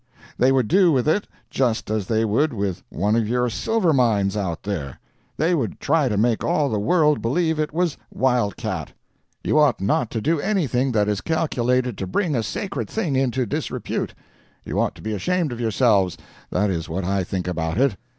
They 0.35 0.51
would 0.51 0.67
do 0.67 0.91
with 0.91 1.07
it 1.07 1.27
just 1.51 1.91
as 1.91 2.07
they 2.07 2.25
would 2.25 2.53
with 2.55 2.81
one 2.89 3.15
of 3.15 3.29
your 3.29 3.51
silver 3.51 3.93
mines 3.93 4.35
out 4.35 4.63
there 4.63 4.99
they 5.37 5.53
would 5.53 5.79
try 5.79 6.09
to 6.09 6.17
make 6.17 6.43
all 6.43 6.69
the 6.71 6.79
world 6.79 7.21
believe 7.21 7.59
it 7.59 7.71
was 7.71 7.97
"wildcat." 8.11 8.93
You 9.43 9.59
ought 9.59 9.79
not 9.79 10.09
to 10.09 10.19
do 10.19 10.39
anything 10.39 10.91
that 10.93 11.07
is 11.07 11.21
calculated 11.21 11.99
to 11.99 12.07
bring 12.07 12.35
a 12.35 12.41
sacred 12.41 12.89
thing 12.89 13.15
into 13.15 13.45
disrepute. 13.45 14.15
You 14.65 14.79
ought 14.79 14.95
to 14.95 15.03
be 15.03 15.13
ashamed 15.13 15.51
of 15.51 15.61
yourselves 15.61 16.17
that 16.49 16.71
is 16.71 16.89
what 16.89 17.03
I 17.03 17.23
think 17.23 17.47
about 17.47 17.77
it. 17.77 17.95